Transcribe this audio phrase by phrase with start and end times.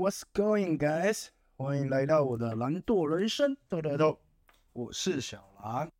[0.00, 1.26] What's going, guys？
[1.58, 4.18] 欢迎来到我的懒惰人生，豆豆豆，
[4.72, 5.92] 我是小狼。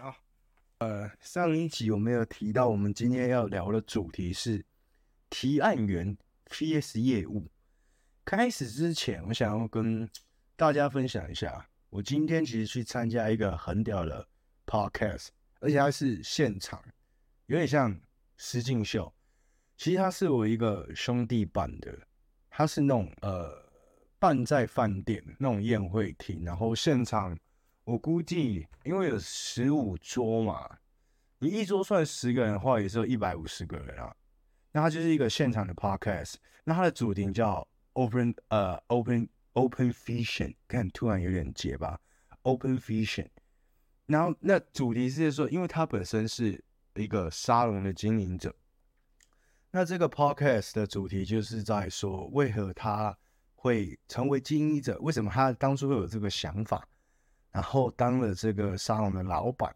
[0.00, 0.16] 啊，
[0.78, 4.66] 呃，上一集我没有提到，我们今天要聊的主题是
[5.28, 6.18] 提案员
[6.48, 7.48] vs 业务。
[8.24, 10.10] 开始之前，我想要跟
[10.56, 11.68] 大家分享一下。
[11.90, 14.26] 我今天其实去参加一个很屌的
[14.70, 16.80] podcast，而且它是现场，
[17.46, 18.00] 有点像
[18.36, 19.12] 实境秀。
[19.76, 22.06] 其实它是我一个兄弟办的，
[22.48, 23.50] 它是那种呃
[24.20, 27.36] 办在饭店那种宴会厅，然后现场
[27.82, 30.78] 我估计因为有十五桌嘛，
[31.40, 34.14] 你一桌算十个人的话，也是有一百五十个人啊。
[34.72, 39.28] 那它就是一个现场的 podcast，那它的主题叫 open 呃 open。
[39.54, 42.00] Open Vision，看突然有点结巴。
[42.42, 43.26] Open Vision，
[44.10, 46.62] 然后那主题是说，因为他本身是
[46.96, 48.52] 一个沙龙的经营者，
[49.70, 53.16] 那这个 Podcast 的主题就是在说，为何他
[53.54, 56.86] 会成为经营者，为什么他当初会有这个想法，
[57.52, 59.74] 然后当了这个沙龙的老板，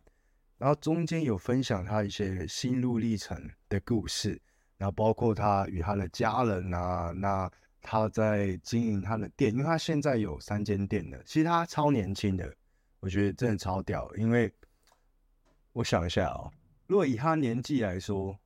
[0.59, 4.41] 然后中间有分享他一些心路历程的故事，
[4.77, 7.51] 然后包括他与他的家人啊，那。
[7.87, 11.23] 他在经营他的店，因为他现在有三间店的。
[11.25, 12.51] 其实他超年轻的，
[13.05, 14.11] 我觉得真的超屌。
[14.17, 14.51] 因为
[15.75, 16.51] 我想一下哦，
[16.87, 18.39] 如果以他年纪来说，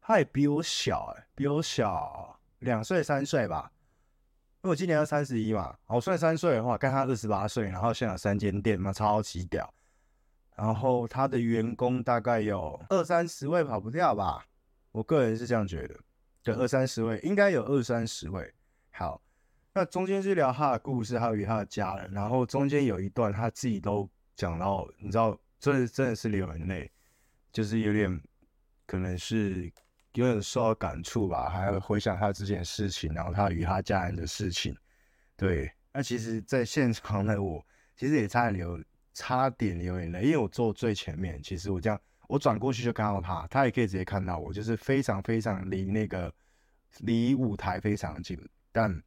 [0.00, 3.70] 他也比我小哎，比我小两岁三岁吧。
[4.62, 9.72] 因为我今年要三十一嘛，我算三岁的话，看他二十八岁，然后现在有三间店嘛，超级屌。
[10.56, 14.42] 然后他的员工大概有二三十位，跑不掉吧？
[14.92, 16.00] 我个人是这样觉得。
[16.42, 18.54] 对，二三十位，应该有二三十位。
[18.90, 19.20] 好，
[19.72, 22.10] 那中间是聊他的故事，还有与他的家人。
[22.12, 26.90] 然后中间有一段他自己都讲到，你知道，真的真的是流眼泪，
[27.52, 28.20] 就是有点
[28.86, 29.72] 可能是
[30.14, 34.76] 有点受到感触吧，还有回想他这件事情，然后他与他家人的事情。
[35.36, 37.64] 对，那其实，在现场的我，
[37.96, 38.82] 其实也差点流，
[39.14, 41.42] 差点流眼泪，因为我坐最前面。
[41.42, 42.00] 其实我这样。
[42.28, 46.32] 我转过去就看到他，他也可以直接看到我，就是非常非常离那个
[46.98, 48.38] 离舞台非常近。
[48.70, 49.02] 但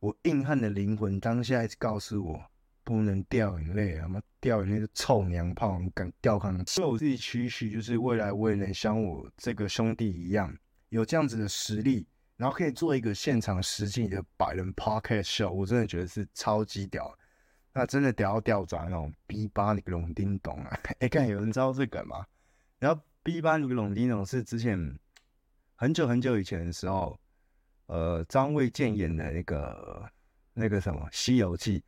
[0.00, 2.40] 我硬汉的灵魂当下一直告诉我，
[2.84, 6.64] 不能掉眼泪，他妈掉眼泪是臭娘炮，你敢掉坑。
[6.66, 10.54] 所以我自己期许，就是未来我也能像我这个兄弟一样，
[10.90, 12.06] 有这样子的实力，
[12.36, 15.50] 然后可以做一个现场实景的百人 podcast show。
[15.50, 17.12] 我真的觉得是超级屌，
[17.72, 20.78] 那真的屌到掉转那种 B 八那个龙叮咚啊！
[21.00, 22.24] 哎，看有人知道这个吗？
[22.78, 24.98] 然后 B 八那个龙叮咚是之前
[25.74, 27.18] 很久很久以前的时候，
[27.86, 30.10] 呃，张卫健演的那个
[30.54, 31.78] 那个什么《西游记》，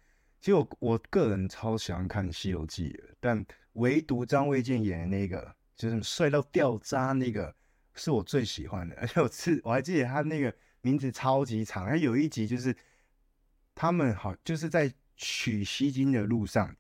[0.41, 3.45] 其实我我个人超喜欢看《西游记》的，但
[3.75, 7.55] 唯独张卫健演的那个就是帅到掉渣那个
[7.95, 12.77] 是我最喜欢的， 而且我是我还记得他那个名字超级长，他有一集就是
[13.75, 16.77] 他们好就是在取西经的路上，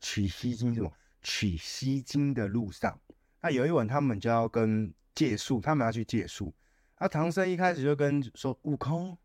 [0.00, 0.92] 取西经什么？
[1.22, 3.00] 取西经的路上。
[3.40, 6.52] 那有一晚，他们就要跟借宿，他们要去借宿。
[6.98, 9.16] 那唐僧一开始就跟说：“悟空，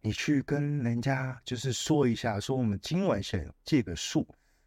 [0.00, 4.26] 你去跟人家就是说一下，说我们今晚想借个宿，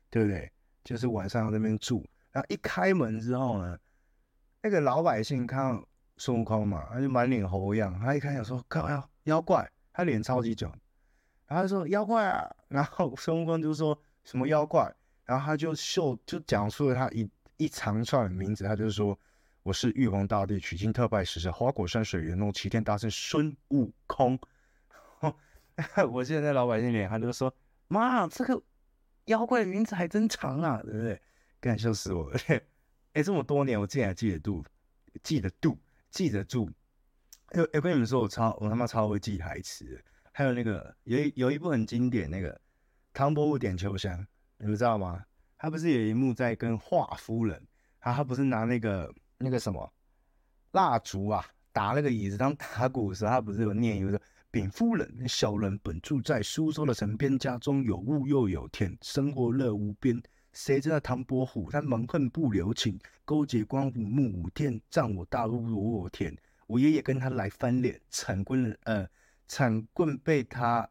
[0.09, 0.51] 对不对？
[0.83, 3.77] 就是晚上要在那边住。”然后一开门之后呢，
[4.61, 7.99] 那个老百姓看到孙悟空嘛，他就满脸猴样。
[7.99, 10.69] 他一开始说：“靠妖妖怪！”他脸超级肿，
[11.45, 14.91] 然后他说：“妖怪啊！” 然后孙悟空就说什么妖怪，
[15.25, 17.29] 然后他就秀就讲述了他一。
[17.57, 19.17] 一长串的名字，他就说，
[19.63, 24.38] 我是玉皇大帝取经特派使者，花果山水帘洞齐天大圣孙悟空。
[26.12, 27.53] 我现在在老百姓脸，他就说，
[27.88, 28.62] 妈，这个
[29.25, 31.22] 妖怪的名字还真长啊，对不对？
[31.62, 32.38] 干，笑死我了！
[33.13, 34.66] 哎、这么多年，我竟然记得住，
[35.23, 35.78] 记得住，
[36.12, 36.69] 记得住。
[37.72, 40.03] 哎、跟你们说，我超，我他妈超会记台词。
[40.34, 42.59] 还有那个，有一有一部很经典，那个
[43.13, 45.23] 唐伯虎点秋香，你们知道吗？
[45.57, 47.66] 他不是有一幕在跟华夫人，
[48.02, 49.93] 他他不是拿那个那个什么
[50.72, 54.19] 蜡烛啊打那个椅子当打鼓的时候，他不是有念一个
[54.49, 60.22] 禀夫人，小人本住在苏州的城边，家中有屋又有田，生活乐无边。
[60.53, 66.35] 谁知道唐伯虎他蛮横不留情，勾结官府目无天，占我大屋夺我田。
[66.67, 69.07] 我爷爷跟他来翻脸，铲棍呃
[69.47, 70.87] 铲棍被他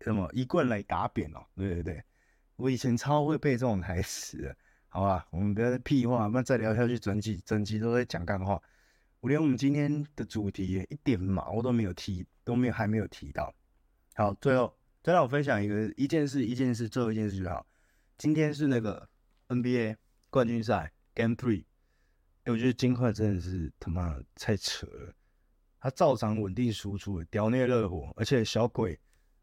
[0.00, 1.46] 什么一棍来打扁了，哦。
[1.56, 2.02] 对对对。
[2.56, 4.56] 我以前超会背这种台词的，
[4.96, 5.26] 好吧？
[5.28, 8.58] 我们不要再屁话，不然再聊下去，整集整集都在讲干话。
[9.20, 13.54] 我连我们今天的主题一点毛都没有提，都没有还没有提到。
[14.14, 17.66] 好，最后再让我分享一个一件事，一件事，最后一件事就好。
[18.16, 19.06] 今天是那个
[19.48, 19.96] NBA
[20.30, 21.66] 冠军赛 Game Three，
[22.44, 25.14] 哎，我觉得金块真的是他妈太扯了，
[25.78, 28.98] 他照常稳定输出，屌虐热火，而且小鬼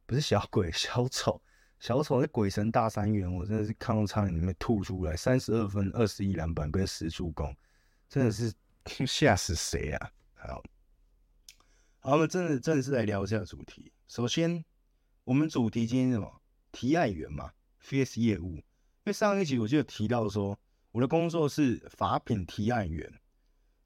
[0.07, 1.39] 不是小鬼，小丑，
[1.83, 7.53] 小丑那鬼神大三元，我真的是看到差点里面吐出来，三十二分，二十一篮板跟十助攻，
[8.07, 8.53] 真的是
[9.05, 10.11] 吓死谁啊！
[10.33, 10.63] 好，
[11.99, 13.91] 好，我们真的真的是来聊一下主题。
[14.07, 14.63] 首先，
[15.25, 16.41] 我们主题今天什么？
[16.71, 17.51] 提案员嘛
[17.81, 18.55] ，F S 业务。
[18.55, 18.63] 因
[19.03, 20.57] 为上一集我就有提到说，
[20.93, 23.13] 我的工作是法品提案员。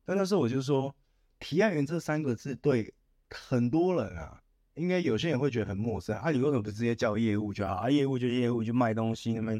[0.05, 0.95] 但那时候我就说，
[1.39, 2.93] 提案员这三个字对
[3.31, 4.43] 很多人啊。
[4.77, 6.29] 应该有些人会觉得很陌生啊！
[6.29, 7.89] 你为什么不直接叫业务就好啊？
[7.89, 9.59] 业务就业务，就卖东西，那么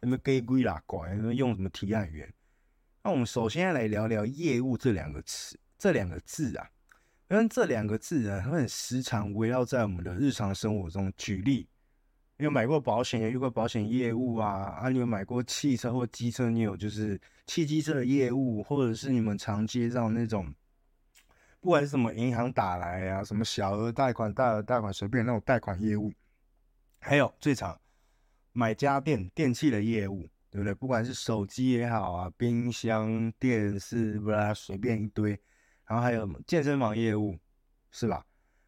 [0.00, 2.30] 那么给鬼啦怪，那么用什么提案员？
[3.02, 6.68] 那我们首先来聊聊业务这两个词，这两个字啊，
[7.30, 11.12] 因为这两个字啊，会很时常围绕在我们的日常生活中。
[11.16, 11.68] 举例，
[12.36, 14.48] 你有买过保险，有遇过保险业务啊？
[14.80, 20.52] 啊，你有买过汽车或机车，你有就是汽机车的业务，或者是你们常接到那种。
[21.66, 26.12] 不管是什么银行打来呀、啊，什么小额贷款、大额贷款，随便那种贷款业务，
[27.00, 27.76] 还有最常
[28.52, 30.72] 买家电、电器的业务，对不对？
[30.72, 35.30] 不管是手机也好啊，冰箱、电视，不啦，随便一堆。
[35.86, 37.36] 然后还有健身房业务，
[37.90, 38.24] 是吧？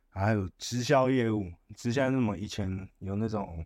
[0.08, 2.68] 还有直销业务，直销那么以前
[2.98, 3.64] 有那种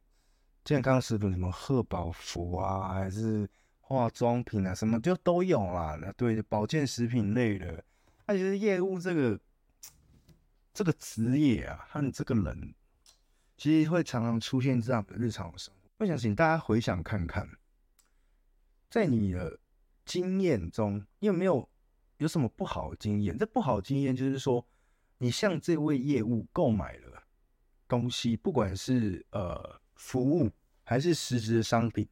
[0.63, 3.49] 健康食品，什么贺宝福啊，还是
[3.81, 5.99] 化妆品啊，什么就都有啦。
[5.99, 7.83] 那对，保健食品类的。
[8.27, 9.41] 他其实业务这个
[10.73, 12.75] 这个职业啊，和这个人，
[13.57, 15.91] 其实会常常出现这样的日常生活。
[15.99, 17.49] 我想请大家回想看看，
[18.91, 19.59] 在你的
[20.05, 21.69] 经验中，你有没有
[22.19, 23.37] 有什么不好的经验？
[23.37, 24.67] 这不好的经验就是说，
[25.19, 27.23] 你向这位业务购买了
[27.87, 30.51] 东西，不管是呃服务
[30.83, 32.09] 还是实质的商品，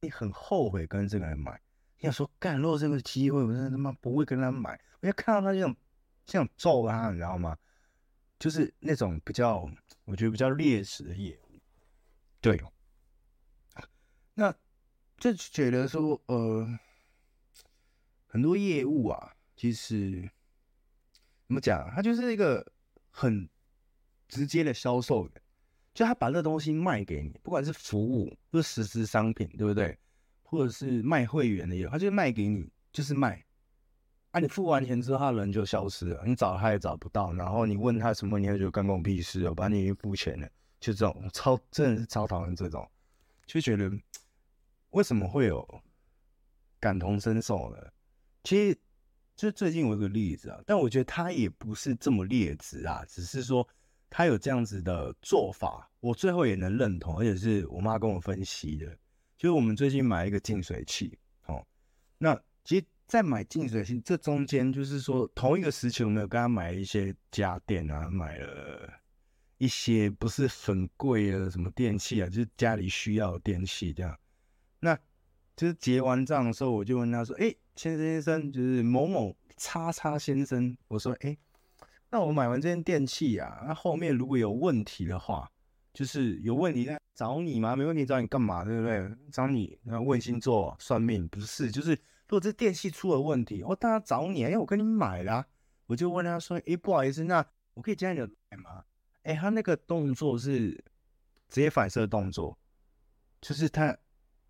[0.00, 1.60] 你很后悔跟这个人买。
[2.00, 4.80] 要说，干，落这个机会，我真的他妈不会跟他买。
[5.00, 5.74] 我要看到他这种，
[6.24, 7.56] 这样揍他，你知道吗？
[8.38, 9.68] 就是那种比较，
[10.04, 11.60] 我觉得比较劣质的业务。
[12.40, 12.62] 对，
[14.34, 14.54] 那
[15.16, 16.78] 就觉得说，呃，
[18.28, 20.30] 很多业务啊，其实
[21.48, 21.90] 怎么讲？
[21.90, 22.64] 他就是一个
[23.10, 23.48] 很
[24.28, 25.40] 直接的销售的，
[25.92, 29.98] 就他把这东西卖给你，不管是服务或是实质商品，对不对？
[30.50, 33.44] 或者是卖会员的也，他就卖给你，就是卖。
[34.30, 37.34] 啊，你付完钱之后，他人就消失了，你找他也找不到。
[37.34, 40.48] 然后你问他什么，你会觉得干我屁事哦，把你付钱了，
[40.80, 42.90] 就这种超真的是超讨厌这种，
[43.44, 43.92] 就觉得
[44.90, 45.82] 为什么会有
[46.80, 47.76] 感同身受呢？
[48.42, 48.78] 其实
[49.36, 53.68] 就最近我有个例子啊，但我觉得他也不是这么劣质啊，只是说
[54.08, 58.96] 他有这样子的做法，我最后也能认同，而且是我妈跟我分析的。
[59.38, 61.64] 就是我们最近买一个净水器，哦，
[62.18, 68.92] 那其实，在买净水器这中间，就是说同一个时期，我们有跟他买一些家电啊，买了
[69.58, 74.18] 一些不是很贵的什么电器啊，就是家里需要的电器这样。
[74.80, 74.98] 那
[75.54, 81.38] 就是结完账的时候，我就问他说：“哎，先生先生，就是某某叉叉先生，我说，哎，
[82.10, 85.48] 那我买完这件电器啊，那后面如果有问题的话。”
[85.92, 87.74] 就是有问题在找你吗？
[87.74, 88.64] 没问题找你干嘛？
[88.64, 89.10] 对不对？
[89.32, 91.70] 找你然后问星座算命不是？
[91.70, 91.98] 就是如
[92.30, 95.44] 果这电器出了问题，我当然找你，因为我跟你买了。
[95.86, 98.84] 我就问他说：“哎，不好意思，那我可以加你的代吗？”
[99.24, 100.70] 哎，他那个动作是
[101.48, 102.56] 直接反射动作，
[103.40, 103.96] 就是他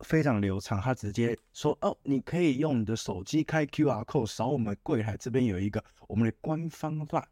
[0.01, 7.29] 非常流畅，他直接说：“哦，你可以用你的手机开 QR code 扫我们柜台这边有一个我们的官方赖，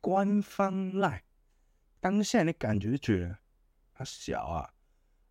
[0.00, 1.22] 官方赖。”
[2.02, 3.38] 当下的感觉就觉得
[3.94, 4.68] 他小啊，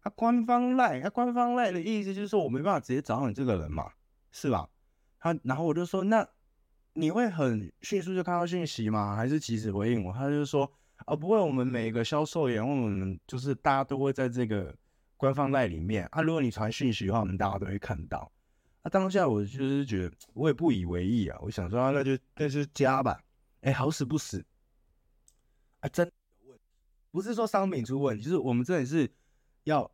[0.01, 3.91] 他官方赖，他官方赖的意思就是说我没办法直接找你这个人嘛，
[4.31, 4.69] 是吧？
[5.19, 6.25] 他然后我就说，那
[6.93, 9.17] 你会很迅速就看到信息吗？
[9.17, 10.13] 还是及时回应我？
[10.13, 10.71] 他就说，
[11.05, 14.73] 啊，不会，我们每个销售员，我们就是大家都会在这个
[15.17, 16.21] 官方赖里面啊。
[16.21, 18.31] 如果你传讯息的话，我们大家都会看到。
[18.81, 23.21] 那当下我就是觉得我也不以为意啊，我想说，啊，那就那就加吧。
[23.59, 24.43] 哎，好死不死，
[25.81, 26.09] 啊，真。
[27.11, 29.11] 不是说商品出问题，就是我们这里是
[29.65, 29.91] 要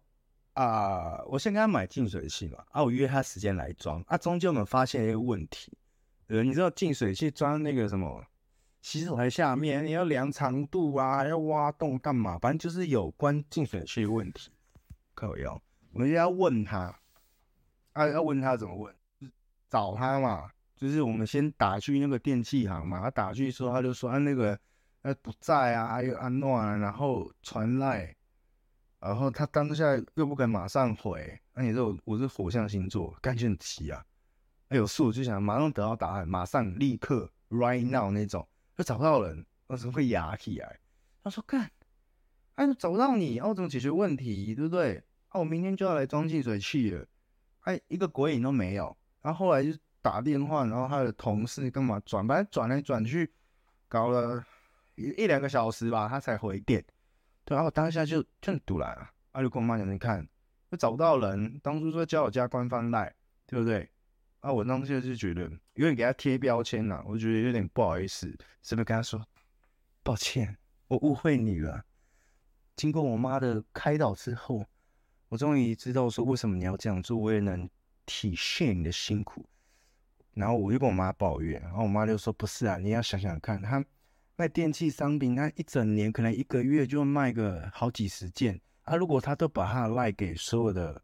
[0.54, 5.72] 啊、我先跟他买净水器嘛，啊，我约他时间来装，啊，中间我们发现一个问题，
[6.28, 8.26] 呃，你知道净水器装那个什么
[8.82, 12.40] 洗手台下面，你要量长度啊，要挖洞干嘛？
[12.40, 14.50] 反正就是有关净水器的问题，
[15.14, 15.62] 可有？
[15.94, 17.00] 我们要问他，
[17.94, 18.96] 啊，要问他怎么问？
[19.70, 24.60] 找他嘛，就是我们先打去那个电器行嘛，他打去说，他就说啊那个。
[25.08, 28.14] 他不在啊，还有安诺啊，然后传赖，
[29.00, 29.86] 然后他当下
[30.16, 34.04] 又不肯马上回，那你说我是火象星座，感觉很急啊。
[34.68, 38.46] 哎，有事就想马上得到答案，马上立刻 right now 那种，
[38.76, 40.78] 就找不到人，我怎么会哑起来？
[41.24, 41.72] 他说干，
[42.56, 44.54] 哎，找不到你，我怎么解决问题？
[44.54, 45.02] 对不对？
[45.30, 47.08] 啊，我明天就要来装净水器了，
[47.62, 48.98] 哎，一个鬼影都没有。
[49.22, 49.72] 然后后来就
[50.02, 53.32] 打电话，然后他的同事干嘛转，反正转来转去，
[53.88, 54.44] 搞了
[54.98, 56.84] 一两个小时吧，他才回电。
[57.46, 58.86] 对，然后当下就就很赌了，
[59.32, 60.28] 啊，就跟我妈讲，你看。
[60.70, 63.90] 又找不到人，当初说叫我加官方赖，对不对？
[64.42, 65.44] 啊，我当时就觉得
[65.76, 68.28] 有点给他贴标签了，我觉得有点不好意思，
[68.64, 69.26] 是不是跟他说
[70.04, 70.58] 抱歉，
[70.90, 71.86] 我误会你了。
[72.76, 74.66] 经过我妈的开导之后，
[75.30, 77.70] 我终于知道说为什么你要这样做，我也能
[78.06, 79.46] 体恤你的辛苦。
[80.34, 83.82] 然后我就跟我妈抱怨，然后我妈就说不是啊，你要想想看，他
[84.40, 88.62] 卖电器商品，他一整年可能一个月就卖个好几十件。
[88.84, 91.02] 他、啊、如果他都把他的赖给所有的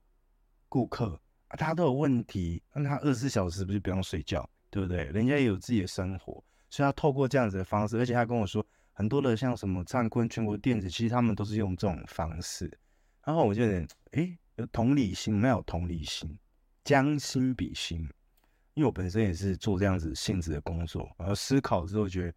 [0.70, 5.06] 顾客，啊，他都有问题，那他二十四小时不是不用睡觉，对不对？
[5.06, 12.72] 人家也有自己的生活，所以他透过这样子的方式，而且他跟我说，很多的像什么灿坤、全国电子，其实他们都是用这种方式。
[13.26, 16.38] 然后我就觉得，哎，有同理心，没有同理心，
[16.84, 18.08] 将心比心，
[18.76, 22.34] 因为我本身也是做这样子性质的工作，然后思考之后觉得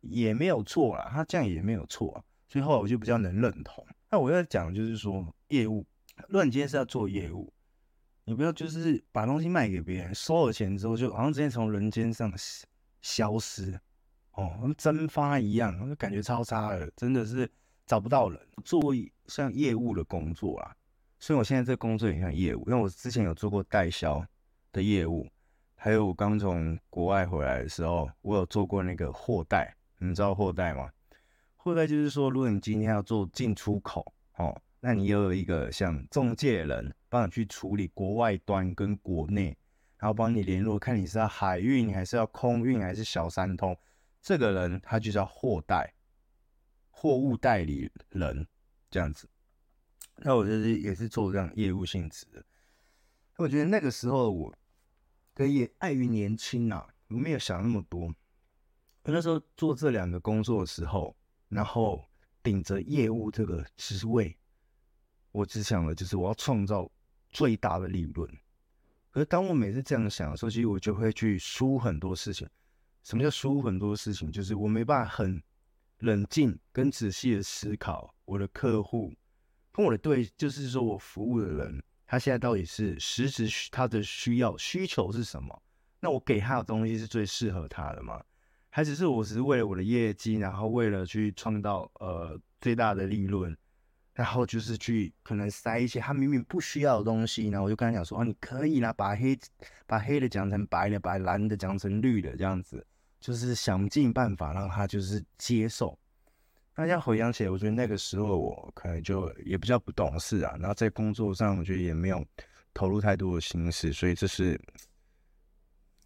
[0.00, 3.86] 也没有错啦，他这样也没有错啊，所以后来我就比较能认同。
[4.10, 5.86] 那我要讲就是说，业务，
[6.28, 7.52] 如果你今天是要做业务，
[8.24, 12.32] 你不要就是把东西卖给别人，收了钱之后就好像直接从人间上
[13.00, 13.78] 消失，
[14.32, 17.50] 哦，跟蒸发一样，就感觉超差的，真的是
[17.86, 18.80] 找不到人做
[19.26, 20.74] 像业务的工作啊。
[21.18, 24.24] 所以我现在这工作也像业务，因为我之前有做过代销
[24.72, 25.28] 的业务，
[25.74, 30.90] 还有我刚从国外回来的时候，我有做过那个货代，你知道货代吗？
[31.56, 39.56] 货代就是说，如果你今天要做进出口，哦，那你又有一个像中介人帮你去处理国外端跟国内，
[39.98, 43.76] 然后帮你联络，看你是要海运还是要空运还是小三通，
[44.22, 45.92] 这个人他就叫货代，
[46.90, 48.46] 货物代理人
[48.90, 49.28] 这样子。
[50.16, 52.44] 那我就是也是做这样业务性质的。
[53.36, 54.54] 我觉得那个时候我，
[55.34, 58.14] 可也碍于年轻啊，我没有想那么多。
[59.08, 61.16] 我那时候做这两个工作的时候。
[61.50, 62.06] 然后
[62.42, 64.36] 顶着业务这个职位，
[65.32, 66.86] 我只想的就是我要创造
[67.30, 68.30] 最大的利润。
[69.08, 72.46] 可是当我每次这样想的时候，其实我就会去输很多事情。
[73.02, 74.30] 什么叫输很多事情？
[74.30, 75.42] 就是我没办法很
[76.00, 79.10] 冷静跟仔细的思考我的客户
[79.72, 85.62] 跟我的对，就是说我服务的人，他现在到底是实质他的需要需求是什么？
[85.98, 88.22] 那我给他的东西是最适合他的吗？
[88.70, 93.56] 还只是我只是为了我的业绩，然后为了去创造呃最大的利润，
[94.12, 99.36] 然后就是去可能塞一些他明明不需要的东西，然后我就跟他讲说，哦，你可以啦，把黑
[99.86, 102.86] 把黑的讲成白的，把蓝的讲成绿的，这样子，
[103.18, 105.98] 就是想尽办法让他就是接受。
[106.74, 112.24] 大家回想起来，我觉得那个时候我可能就也比较不懂事啊，然后在工作上我觉得也没有
[112.74, 114.60] 投入太多的心思，所以这是，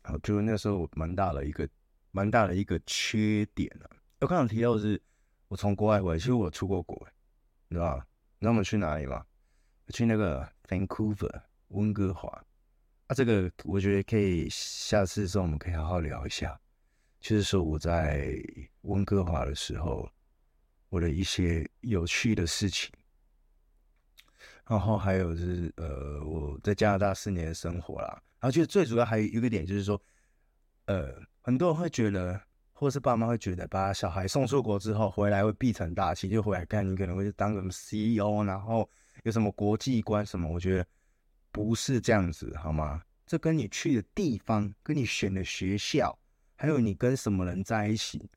[0.02, 1.69] 啊，就是那时候蛮大的一个。
[2.12, 3.97] 蛮大的一个缺点了、啊。
[4.21, 5.02] 我刚刚提到的是，
[5.49, 7.09] 我从国外回来，其实我出过国，
[7.66, 8.07] 你知道吗？
[8.38, 9.26] 你知道我们去哪里吗？
[9.88, 12.28] 去那个 Vancouver 温哥华。
[13.09, 16.57] 啊，这个我觉得可以下次的时候我们可以好好聊一下，
[17.19, 18.33] 就是说我在
[18.83, 20.09] 温哥华的时候，
[20.88, 22.92] 我的一些有趣的事情。
[24.69, 28.23] 然后还有就是呃，我在加拿大四年的生活啦。
[28.38, 30.00] 然后其实最主要还有一个点就是说，
[30.85, 31.21] 呃。
[31.44, 32.40] 很多人会觉得，
[32.72, 38.88] 或是爸妈会觉得，把小孩送出国之后回来会必成大器，就回来看你可能会当什么 CEO，然后
[39.25, 40.49] 有什么国际观什么。
[40.49, 40.87] 我觉得
[41.50, 43.02] 不是这样子，好吗？
[43.26, 46.16] 这跟你去的地方、跟你选的学校，
[46.54, 48.30] 还有你跟什么人在一起，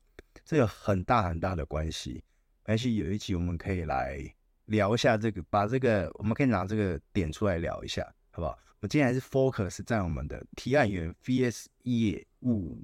[0.44, 2.24] 这有很大很大的关系。
[2.64, 4.18] 而且有一集我们可以来
[4.64, 8.58] 聊一下这个，把这个我们可以拿这个点出来聊一下，好不好？
[8.80, 12.82] 我今天还是 focus 在我们的提案员 vs 业务。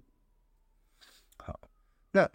[2.14, 2.31] 那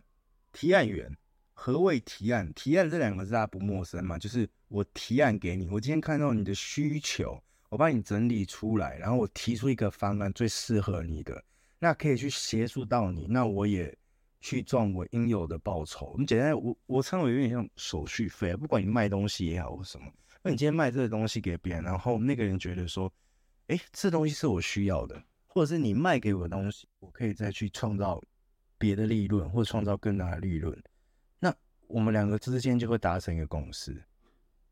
[0.51, 1.15] 提案员，
[1.53, 2.51] 何谓提案？
[2.53, 4.17] 提案这两个字大家不陌生嘛？
[4.17, 11.43] 就是我提案给你，我今天看到你的需求，我帮你整理出来，然后我提出一个方案最适合你的，
[11.77, 13.95] 那可以去协助到你，那我也
[14.41, 16.07] 去赚我应有的报酬。
[16.07, 23.13] 我们简单，我我称为有点像手续费，不管你卖东西也好或什么，那你今天卖这个东西给别人，然后那个人觉得说，
[23.67, 28.19] 哎，这东西是我需要的，或者是你卖给我的东西，我可以再去创造。
[28.77, 30.83] 别的利润或创造更大的利润，
[31.39, 31.53] 那
[31.87, 34.03] 我们两个之间就会达成一个共识，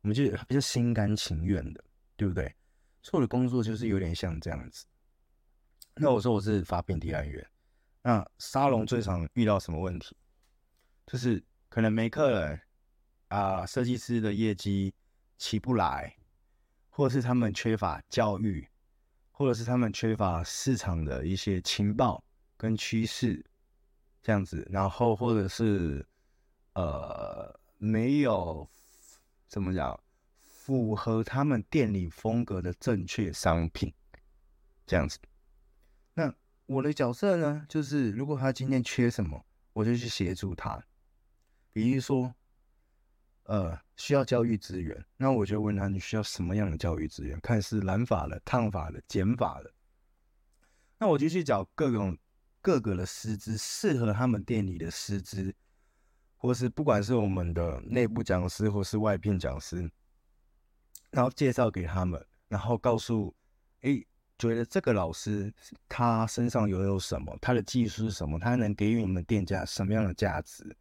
[0.02, 1.84] 我们就比较心甘情愿的，
[2.16, 2.54] 对不对？
[3.02, 4.86] 做的工作就是有点像这样子。
[5.96, 7.48] 那我说我是发聘提案员，
[8.02, 10.16] 那沙龙最常遇到什么问题？
[11.08, 12.60] 就是可能没客人
[13.28, 14.94] 啊，设计师的业绩
[15.38, 16.16] 起不来，
[16.90, 18.68] 或者是他们缺乏教育，
[19.32, 22.24] 或者是他们缺乏市场的一些情报
[22.58, 23.46] 跟趋势
[24.25, 26.03] 这样子，然后或者是
[26.74, 28.67] 呃没有
[29.48, 30.00] 怎么讲
[30.41, 33.94] 符合他们店里风格的正确商品
[34.88, 35.20] 这样子。
[36.15, 36.34] 那
[36.65, 40.84] 我的角色呢，就是如果他今天缺什么，我就去协助他。
[41.72, 42.34] 比如说，
[43.44, 47.39] 呃，需要教育资源，那我就问他，你需要什么样的教育资源？
[47.41, 49.72] 看是染发的、烫发的、剪发的。
[50.98, 52.17] 那我就去找各种
[52.65, 55.53] 各个的师资，适合他们店里的师资，
[56.36, 59.88] 或是不管是我们的内部讲师，或是外聘讲师，
[61.12, 63.36] 然后介绍给他们，然后告诉，
[63.81, 64.03] 哎，
[64.39, 65.53] 觉得这个老师
[65.88, 70.75] 他身上拥有什么，他的技术是什么，他能给予你们店家什么样的价值？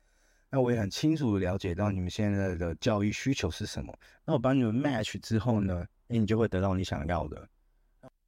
[0.48, 3.94] 那我也很清楚的了解到你们现在的教育需求是什么。
[4.24, 7.46] 那我帮你们 match 之后呢，诶，你就会得到你想要的，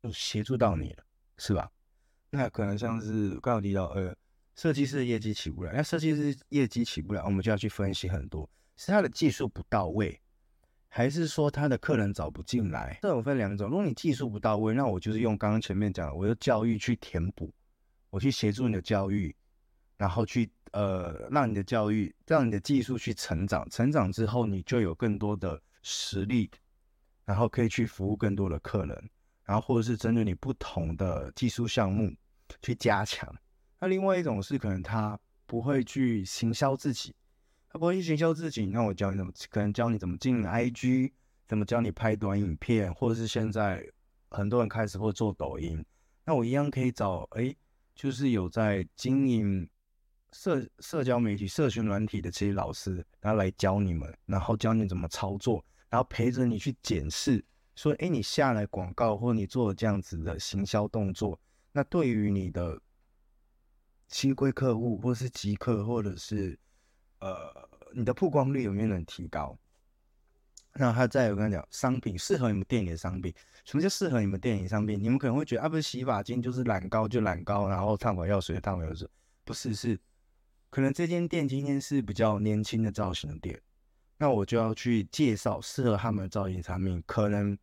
[0.02, 1.02] 就协助到你了，
[1.38, 1.70] 是吧？
[2.36, 4.14] 那可能像是刚刚提到，呃，
[4.54, 10.20] 设计师的业绩起不来，那设计师业绩起不来，我们就要去分析很多，是他的技术不到位，
[10.88, 12.98] 还是说他的客人找不进来？
[13.02, 13.68] 这种分两种。
[13.68, 17.52] 如果你技术不到位，那我就是用刚刚前面讲的，我的教育去填补，
[18.10, 19.34] 我去协助你的教育，
[19.96, 20.50] 然后去。
[20.72, 26.50] 呃，让你的教育，让你的技术去成长，成长之后，你就有更多的实力，
[27.24, 29.10] 然后可以去服务更多的客人，
[29.44, 32.12] 然后或者是针对你不同的技术项目
[32.62, 33.34] 去加强。
[33.80, 37.14] 那另外一种是，可能他不会去行销自己，
[37.68, 41.12] 他不会去行销自己，那我教你怎么，可能教你怎么经营 IG，
[41.46, 43.86] 怎么教你拍短影片，或者是现在
[44.30, 45.84] 很多人开始会做抖音，
[46.24, 47.54] 那我一样可以找，哎，
[47.94, 49.68] 就是有在经营。
[50.32, 57.42] 社社交媒体、社群软体的这些老师，然后来教你们，然后教你怎么操作，然后陪着你去检视，
[57.74, 61.40] 说，哎，你下来广告或你做这样子的行销动作，
[61.76, 62.80] 那对于你的
[64.08, 66.58] 新规客户，或是极客，或者是
[67.18, 69.54] 呃你的曝光率有没有能提高？
[70.72, 73.30] 那他再有跟他讲，商品适合你们店里的商品，
[73.66, 74.98] 什么叫适合你们店里的商品？
[74.98, 79.06] 你们可能会觉得啊，不是洗发精就是染膏就染膏，然后烫发药水烫发药水，
[79.44, 80.00] 不是是。
[80.70, 83.60] 可能这间店今天是比较年轻的造型的店，
[84.16, 87.02] 那我就要去介绍适合他们的造型产品。
[87.06, 87.58] 可能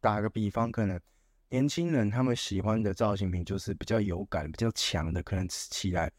[0.00, 1.00] 打个比方，可能
[1.50, 6.10] 年轻人他们喜欢的造型品就是比较有感、比较强的，可能吃起来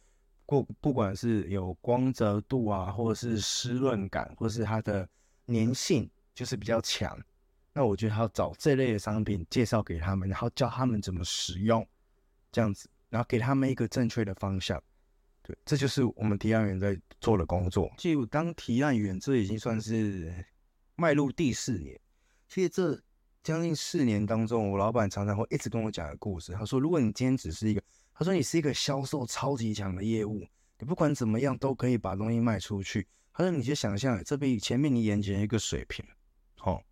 [0.46, 5.08] 不不管是有光泽度啊，或者是湿润感，或是它的
[5.46, 7.18] 粘性就是比较强。
[7.72, 11.88] 那我觉得要找这类的商品介绍给他们，然后教他们怎么使用，
[12.52, 14.82] 这样子，然后给他们一个正确的方向。
[15.44, 17.92] 对，这就是我们提案员在做的工作。
[17.96, 20.34] 就当提案员，这已经算是
[20.96, 21.98] 迈入第四年。
[22.48, 23.00] 其实这
[23.43, 26.54] 将近四年当中，我老板常常会一直跟我讲个故事。
[26.54, 27.82] 他说：“如果你今天只是一个，
[28.13, 30.45] 他说你是一个销售超级强的业务，
[30.78, 36.06] 你不管怎么样都可以把东西卖出去。”他说：“你就想象这边前面你眼前一个水瓶，
[36.63, 36.84] 哦，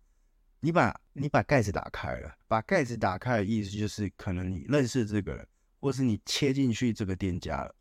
[0.60, 5.46] 你把你把盖子打开了，把盖子打开的意思就是可能你认识这个人，
[5.78, 7.74] 或是你切进去这个店家了。”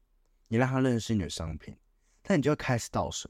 [0.50, 1.76] 你让他认识你的商品，
[2.22, 3.30] 但你就要开始倒水，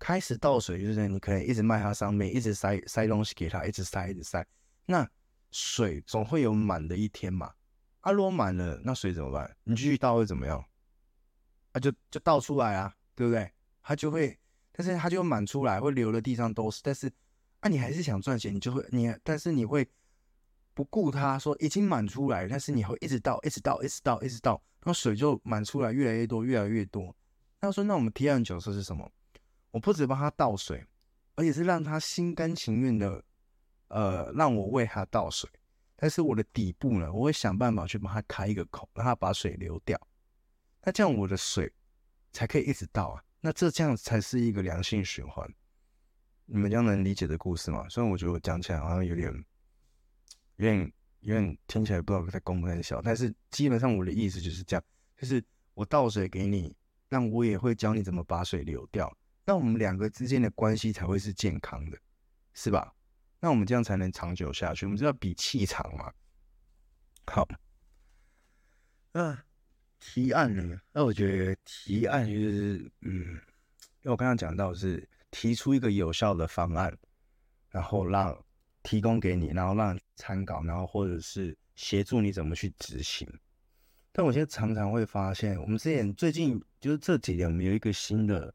[0.00, 4.44] 开始倒水就是你可能一直卖他商品，一直塞塞东西给他，一直塞一直塞。
[4.90, 5.08] 那
[5.52, 7.52] 水总会有满的一天嘛？
[8.00, 9.56] 啊，如果满了，那水怎么办？
[9.64, 10.64] 你继续倒会怎么样？
[11.72, 13.50] 啊，就就倒出来啊，对不对？
[13.82, 14.38] 它就会，
[14.72, 16.80] 但是它就满出来，会流的地上都是。
[16.82, 17.10] 但是
[17.60, 19.88] 啊，你还是想赚钱，你就会你，但是你会。
[20.72, 27.14] 不顾他说已经满出来，但是你会一直倒，一直倒，一直倒，一直倒，那水就满出来，越来越多，越来越多。
[27.60, 29.10] 他说：“那我们提案角色是什么？
[29.72, 30.86] 我不止帮他倒水，
[31.34, 33.22] 而且是让他心甘情愿的，
[33.90, 35.48] 呃，让我为他倒水。
[35.94, 40.00] 但是我的底部呢，我会想办法去帮他开一个口，让他把水流掉。
[40.82, 41.70] 那这样我的水
[42.32, 43.22] 才可以一直倒啊。
[43.40, 45.48] 那这这样才是一个良性循环。
[46.46, 47.86] 你们这样能理解的故事吗？
[47.88, 49.30] 虽然我觉得我讲起来好像有点。”
[50.56, 54.84] 有点有点听起来不知道在公很小，但是基本上我的意思就是这样，
[55.16, 56.76] 就是我倒水给你，
[57.08, 59.10] 那我也会教你怎么把水流掉，
[59.46, 61.98] 那我们两个之间的关系才会是健康的，
[62.52, 62.94] 是吧？
[63.40, 64.86] 那我们这样才能长久下去。
[64.86, 66.12] 我们知道比气场嘛。
[67.26, 67.48] 好，
[69.12, 69.36] 那
[69.98, 70.80] 提案呢？
[70.92, 76.96] 那我觉得提案就是，嗯，因为我刚刚讲到是提出一个有效的方案，
[77.70, 78.36] 然后让。
[78.82, 83.28] 提供给你，然后让参考，然后或者是协助你怎么去执行。
[84.10, 88.54] 但我现在常常会发现，我们之前最近就是这几年，我们有一个新的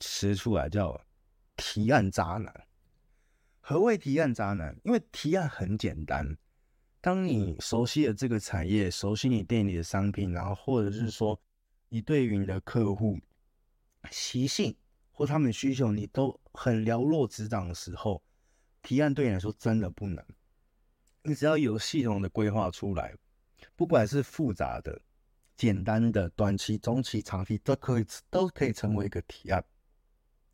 [0.00, 1.00] 词出来，叫
[1.56, 2.52] “提案渣男”。
[3.64, 4.76] 何谓提案渣男？
[4.84, 6.36] 因为提案很简单，
[7.00, 11.40] 当你熟悉了这个产业，熟悉你店里的商品，然后或者是说
[11.88, 13.18] 你对于你的客户
[14.10, 14.76] 习性
[15.12, 18.20] 或他们的需求，你都很了若指掌的时候。
[18.82, 20.26] 提案对你来说真的不难，
[21.22, 23.16] 你只要有系统的规划出来，
[23.76, 25.00] 不管是复杂的、
[25.54, 29.64] 简单的、短期、中期、长期，都可以都可以成为一个提案。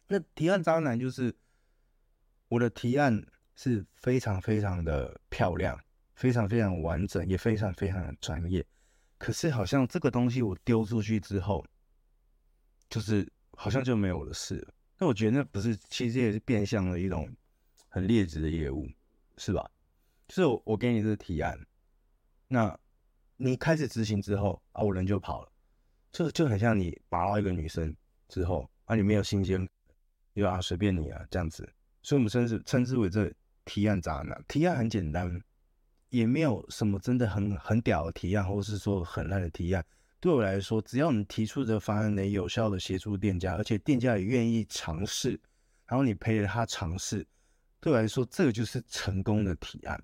[0.08, 1.34] 那提案渣男就是
[2.48, 5.78] 我的提案是非常非常的漂亮，
[6.14, 8.64] 非常非常完整，也非常非常的专业。
[9.18, 11.64] 可是好像这个东西我丢出去之后，
[12.88, 14.66] 就是好像就没有了事。
[14.98, 17.28] 那我觉得那不是，其实也是变相的一种。
[17.90, 18.86] 很劣质的业务，
[19.38, 19.66] 是吧？
[20.28, 21.58] 就是我，我给你这个提案，
[22.46, 22.78] 那
[23.38, 25.50] 你开始执行之后啊，我人就跑了，
[26.12, 27.96] 就就很像你把到一个女生
[28.28, 29.66] 之后啊，你没有新鲜，
[30.34, 30.60] 对吧？
[30.60, 31.66] 随便你啊，这样子。
[32.08, 33.30] 所以我们称之称之为这
[33.66, 34.42] 提案渣男。
[34.48, 35.38] 提案很简单，
[36.08, 39.84] 也没有什么真的很很屌的提案，或是说很烂的提案。
[40.18, 45.38] 对我来说，只要你提出的方案能有效的协助店家，而且店家也愿意尝试，
[45.84, 47.26] 然后你陪着他尝试。
[47.78, 50.02] 对我来说，这个就是成功的提案。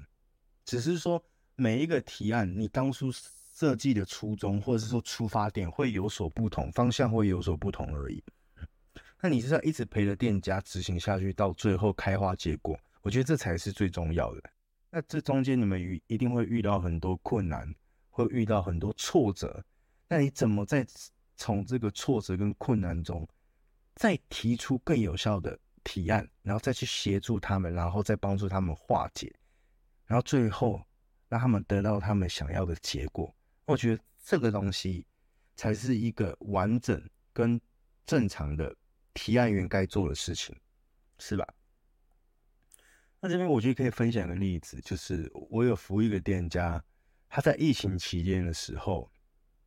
[0.66, 1.24] 只是说
[1.56, 3.10] 每一个提案，你当初
[3.54, 8.22] 设计的初衷，或者是说出发点会有所不同，方向会有所不同而已。
[9.24, 14.42] 那你是要一直陪着店家执行下去，到最后开花结果，我觉得这才是最重要的。
[14.90, 17.74] 那这中间你们遇一定会遇到很多困难，
[18.10, 19.64] 会遇到很多挫折。
[20.08, 20.86] 那你怎么在
[21.38, 23.26] 从这个挫折跟困难中，
[23.94, 29.34] 再提出更有效的提案，然后再去协助他们，然后再帮助他们化解，
[30.04, 30.82] 然后最后
[31.30, 33.34] 让他们得到他们想要的结果。
[33.64, 35.06] 我觉得这个东西
[35.56, 37.58] 才是一个完整跟
[38.04, 38.76] 正常的
[39.14, 40.54] 提案员该做的事情，
[41.18, 41.46] 是吧？
[43.20, 46.84] 那这边我觉得可以分享一个例子，就是我有服务一个店家，
[47.28, 49.10] 他在疫情期间的时候，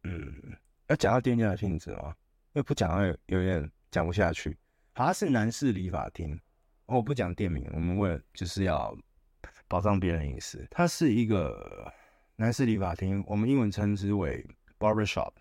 [0.04, 0.56] 嗯，
[0.88, 2.16] 要讲到店家的性质吗？
[2.54, 4.56] 因为不讲会有点讲不下去。
[4.94, 6.40] 他是男士理发厅，
[6.86, 8.96] 我不讲店名，我们为了就是要
[9.68, 10.68] 保障别人隐私。
[10.70, 11.92] 它是一个
[12.36, 14.46] 男士理发厅，我们英文称之为
[14.78, 15.34] barber shop。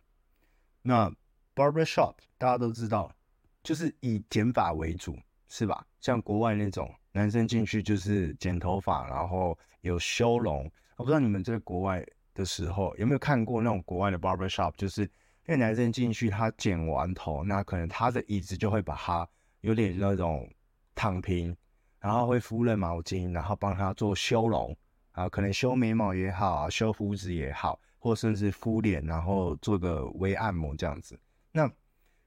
[0.83, 1.11] 那
[1.55, 3.15] barber shop 大家都知道，
[3.67, 5.85] 就是以剪发为主，是吧？
[6.01, 10.71] 像国外那种男生进去就是剪头发，然后有修容。
[10.97, 15.11] 我不知道你们在国外的时候有没有看过那种国外的 barber shop，就是
[15.45, 19.29] 那个男生进去他剪完头，那可能他的椅子就会把他。
[19.63, 20.49] 有点那种
[20.95, 21.57] 躺平，
[21.99, 24.77] 然后会敷热毛巾，然后帮他做修容，
[25.11, 31.19] 啊，可能修眉毛也好，修胡子也好，或甚至敷脸，然后做个微按摩这样子。
[31.51, 31.69] 那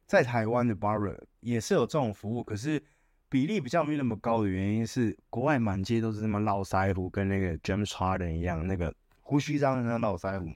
[0.10, 2.84] 在台湾的 barber 也是有这种服务，可是
[3.30, 8.92] 比例比较没那么高的原因是，国外满街都是那么络腮胡，跟那个 James Harden 一样，那个
[9.22, 10.52] 胡须张的那络腮胡。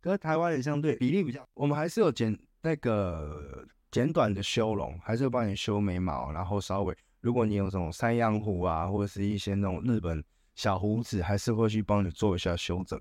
[0.00, 3.66] 可是台湾也相对比例比较，我们还是有剪那个。
[3.90, 12.98] 简短的修容，还是会帮你修眉毛，然后稍微，如果你有这种山羊胡啊，或者是一些那种日本小胡子，还是会去帮你做一下修整。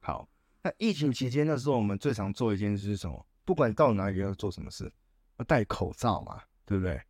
[0.00, 0.26] 好，
[0.62, 3.26] 那疫情期间的时候，我们最常做一件事是什么？
[3.44, 4.92] 不管到哪里要做什么事，
[5.38, 7.00] 要戴口罩嘛，对不对？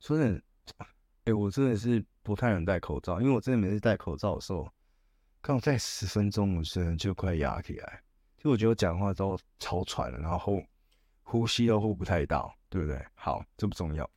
[0.00, 0.42] 说真的，
[1.24, 4.70] 哎、我真的是不太能戴口罩，因为我真的每次戴口罩的时候，
[5.40, 8.02] 刚好戴十分钟，我真的就快压起来，
[8.36, 10.62] 就我觉得我讲话都超喘了，然后。
[11.30, 13.04] 呼吸都呼不太到，对不对？
[13.14, 14.10] 好，这不重要。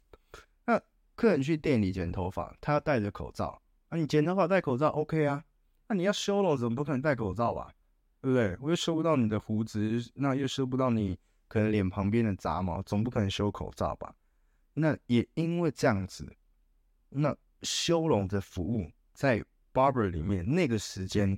[0.64, 0.82] 那
[1.14, 3.62] 客人去店里剪头发，他要戴着口罩。
[3.90, 5.44] 啊，你剪头发戴口罩，OK 啊？
[5.90, 7.74] 那你要修了，怎么不可能戴口罩吧？
[8.22, 8.58] 对不对？
[8.62, 11.20] 我又修不到你的胡子，那又修不到你
[11.52, 14.16] 可能脸旁边的杂毛，总不可能修口罩吧？
[14.74, 16.34] 那也因为这样子，
[17.10, 21.38] 那修容的服务在 barber 里面那个时间，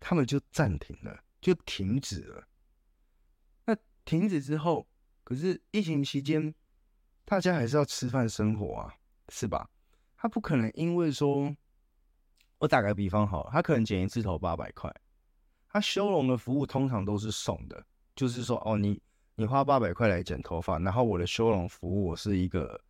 [0.00, 2.48] 他们就暂停了，就停止了。
[3.64, 4.88] 那停止之后，
[5.22, 6.52] 可是疫情期间，
[7.24, 8.92] 大家还是要吃饭生活啊，
[9.28, 9.70] 是吧？
[10.16, 11.54] 他不可能因为说，
[12.58, 14.92] 我打个比方好了，他可能剪一次头八百块，
[15.68, 19.00] 他修容的服务通常都是送的，就是说，哦，你
[19.38, 22.80] 你花八百块来剪头发，然后我的修容服务我是一个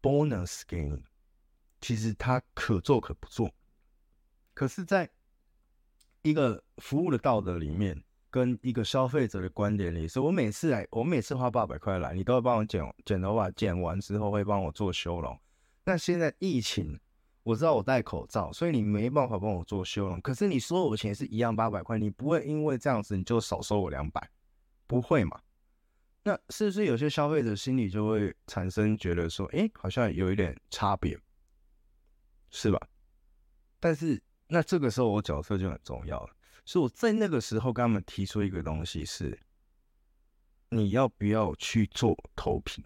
[0.00, 1.02] bonus 给你，
[1.80, 3.52] 其实他可做可不做，
[4.54, 5.10] 可是在
[6.22, 8.00] 一个服务的道德里面。
[8.32, 15.36] 跟一个消费者的观点里，是我每次来，我每次花八百块来，你都会帮我剪剪头发，剪完之后会帮我做修容。
[15.84, 16.96] 那现在疫情，
[17.42, 20.20] 我知道我戴口罩，所以你没办法帮我做修容。
[20.20, 24.30] 可是你收我钱是一样八百块，你不会因为这样子你就少收我两百，
[24.90, 25.40] 不会嘛？
[26.24, 31.16] 那是不是有些消费者心里就会产生觉得说，哎，好像有一点差别，
[32.50, 32.88] 是吧？
[33.78, 39.40] 但是那这个时候我角色就很重要了，所以我在那个时候跟他们提出一个东西是，
[40.70, 42.84] 你要不要去做投屏？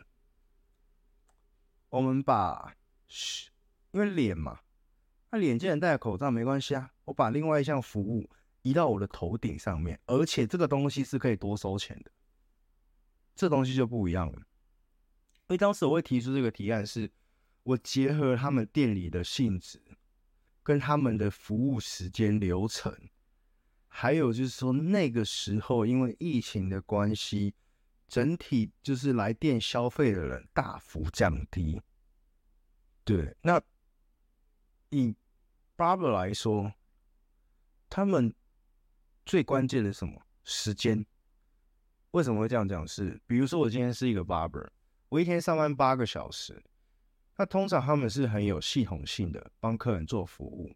[1.88, 2.77] 我们把，
[3.93, 4.61] 因为脸嘛，
[5.31, 8.29] 那脸既然戴口罩没关系啊，我把另外一项服务
[8.64, 12.11] 移到我的头顶上面，而且这个东西是可以多收钱的。
[13.37, 14.44] 这东西就不一样了，因
[15.48, 17.11] 为当时我会提出这个提案是，
[17.62, 19.83] 我结合他们店里的性质，
[20.62, 22.96] 跟他们的服务时间流程，
[23.88, 27.55] 还有就是说那个时候因为疫情的关系，
[28.09, 31.83] 整体就是来店消费的人大幅降低。
[33.05, 33.61] 对，那
[34.88, 35.14] 以
[35.77, 36.72] barber 来说，
[37.90, 38.35] 他们
[39.25, 40.21] 最关键的是什么？
[40.45, 41.05] 时间。
[42.11, 42.87] 为什么会这样讲？
[42.87, 44.69] 是，比如说我今天是一个 barber，
[45.09, 46.63] 我一天上班八个小时，
[47.37, 50.75] 那通常他们是很有系统性的帮客人做服务。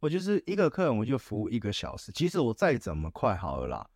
[0.00, 2.10] 我就是一个客人，我就服务一个小时。
[2.12, 3.90] 即使我再怎么快好了啦，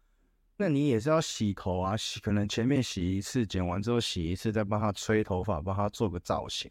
[0.56, 6.70] 那你也是要洗头啊，洗可能前面洗一次，剪完之后洗一次，再帮他吹头发，帮他做个造型，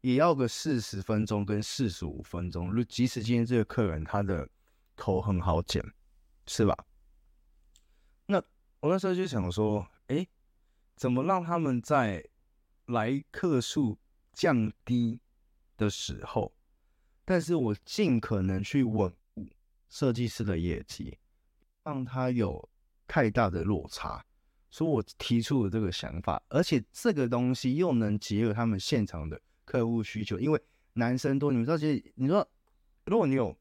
[0.00, 2.84] 也要个四十分钟跟四十五分钟。
[2.86, 4.48] 即使今天这个客人他的
[4.96, 5.82] 头很好剪，
[6.46, 6.76] 是吧？
[8.26, 8.42] 那。
[8.80, 10.26] 我那时候就想说，哎，
[10.94, 12.22] 怎么让他们在
[12.84, 13.98] 来客数
[14.34, 15.18] 降低
[15.78, 16.54] 的时候，
[17.24, 19.48] 但是我尽可能去稳固
[19.88, 21.16] 设计师的业绩，
[21.82, 22.68] 让他有
[23.06, 24.22] 太大的落差。
[24.70, 32.46] 所以我提出了这个想法，而且这个东西又能结合他们现场的客户需求，因为男生多，你们知道，其实你说，
[33.06, 33.56] 如果你有，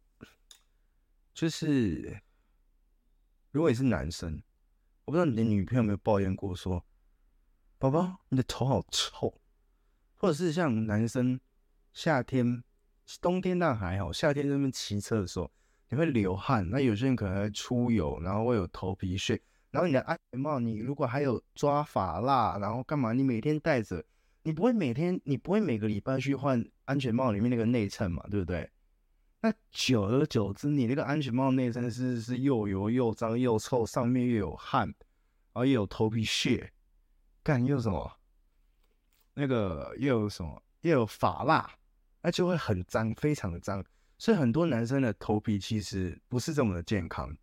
[1.33, 2.21] 就是
[3.53, 4.41] 如果你是男生。
[5.05, 6.83] 我不知道你的女朋友有没有抱怨过，说
[7.77, 9.31] ：“宝宝，你的头好臭。”
[10.17, 11.39] 或者是像男生
[11.91, 12.63] 夏天、
[13.21, 15.51] 冬天那还好，夏天在那边骑车的时候，
[15.89, 19.39] 你会流汗，那有些人可能会出油，然后会有头皮屑。
[19.69, 23.13] 然后你的安全帽，你如果还有抓发蜡，然后干嘛？
[23.13, 24.03] 你每天戴着，
[24.41, 28.71] 你不会每天，你不会每个礼拜去换安全帽里面那个内衬嘛，对不对？
[29.45, 36.71] 那久而久之，你那个安全帽内层是是又油又脏又臭，上面又有汗，然后又有头皮屑，
[37.43, 38.09] 干又什么？
[39.33, 40.63] 那个又有什么？
[40.79, 41.69] 又有发蜡，
[42.21, 43.83] 那就会很脏，非常的脏。
[44.17, 47.35] 所以很多男生的头皮其实不是这么的健康。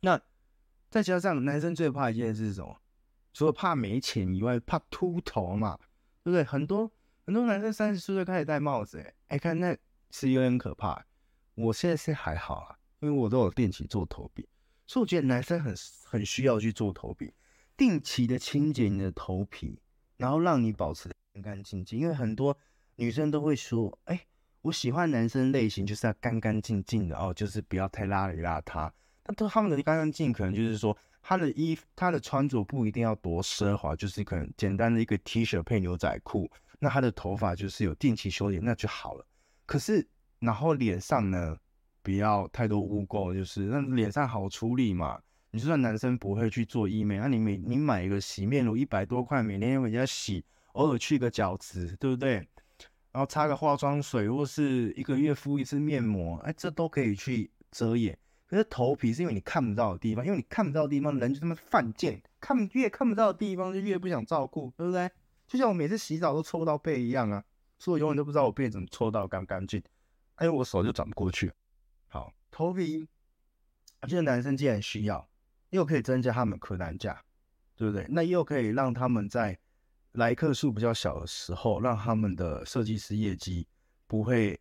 [0.00, 0.20] 那
[0.90, 2.76] 再加上男生最怕一件事是什么？
[3.32, 5.78] 除了怕没钱以外，怕秃头嘛，
[6.22, 6.44] 对不对？
[6.44, 6.92] 很多
[7.24, 9.74] 很多男生三十岁就开始戴帽子，哎，哎，看那。
[10.12, 11.04] 是有点可怕，
[11.56, 14.46] 我现在是还好啦，因为我都有定期做头皮，
[14.86, 17.32] 所以我觉得男生很很需要去做头皮，
[17.76, 19.80] 定期的清洁你的头皮，
[20.18, 21.98] 然后让你保持干干净净。
[21.98, 22.56] 因为很多
[22.96, 24.20] 女生都会说，哎，
[24.60, 28.92] 我喜欢男生类型就是要干干净净的哦，就是不要太邋里邋遢。
[29.24, 39.26] 那他们的干干净，可能就是说他的衣服，他的穿着不一定要多奢华，就是可能简单的一个 T 恤配牛仔裤，那他的头发就是有定期修剪，那就好了。
[39.72, 40.06] 可是，
[40.38, 41.56] 然后脸上呢，
[42.02, 45.18] 不要太多污垢，就是那脸上好处理嘛。
[45.50, 52.46] 你就算男生不会去做医美，那你每你买一个洗面乳一百多块，每天回家洗，偶尔去个角质，对不对？
[53.12, 58.18] 然后擦个化妆水，或是一个月敷一次面膜，哎，这都可以去遮掩。
[58.46, 65.10] 可是头皮是因为你看不到的地方，因为你看不到的地方，人就这么犯贱，看越看不到的地方就越不想照顾，对不对？
[65.46, 67.42] 就像我每次洗澡都搓到背一样啊。
[67.82, 69.80] 所以我永远都不知道我背怎么搓到干干净，
[70.40, 71.52] 因为我手就转不过去。
[72.06, 73.08] 好，头皮，
[74.02, 75.28] 这个男生既然需要，
[75.70, 77.20] 又可以增加他们客单价，
[77.74, 78.06] 对不对？
[78.08, 79.58] 那又可以让他们在
[80.12, 83.66] 来客数比较小的时候，让他们的设计师业绩
[84.06, 84.60] 不会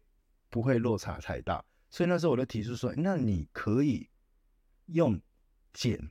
[0.50, 1.64] 不会落差太大。
[1.92, 4.10] 所以那时候我就提出说，那你可以
[4.88, 5.22] 用
[5.74, 6.10] 剪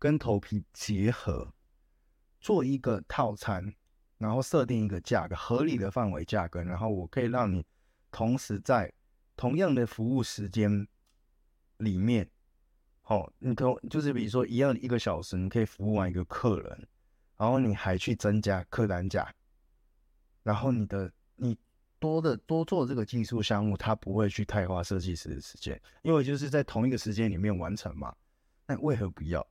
[0.00, 1.54] 跟头皮结合，
[2.40, 3.72] 做一个套餐。
[4.20, 7.64] 然后设定一个价格，合理的范围价格，然后我可以让你
[8.10, 8.92] 同时在
[9.34, 10.86] 同样的服务时间
[11.78, 12.30] 里面，
[13.04, 16.86] 哦，你同就是比如说一样一个小时，你可以服务完一个客人，
[17.38, 19.34] 然后你还去增加客单价，
[20.42, 21.56] 然后你的你
[21.98, 28.14] 多的多做这个技术项目，它不会去太花设计师的时间，因为就是在同一个时间里面完成嘛，
[28.66, 29.46] 那为何不要？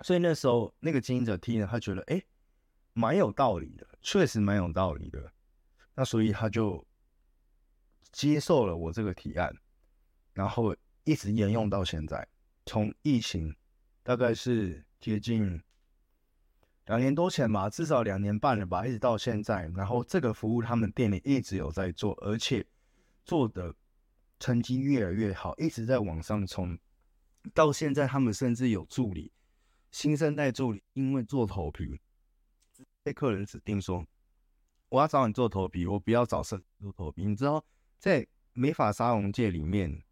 [0.00, 2.16] 所以那时候那个经营者听了，他觉得哎。
[2.16, 2.26] 诶
[2.94, 5.32] 蛮有道理的，确实蛮有道理的。
[5.94, 6.84] 那所以他就
[8.10, 9.54] 接受了我这个提案，
[10.32, 12.26] 然后一直沿用到现在。
[12.66, 13.54] 从疫情
[14.02, 15.62] 大概是接近
[16.86, 19.70] 两年多前吧，至少两年半了吧，一直到现在。
[19.74, 22.64] 然后这个服务他们店里一直有在做，而且
[23.24, 23.74] 做的
[24.38, 26.78] 成绩越来越好，一直在往上冲。
[27.52, 29.30] 到现在，他们甚至有助理，
[29.90, 32.00] 新生代助理，因为做头皮
[33.04, 34.04] 被客人指定说，
[34.88, 37.26] 我要找你做头皮，我不要找设计做头皮。
[37.26, 37.62] 你知道，
[37.98, 40.02] 在美发沙龙界里面，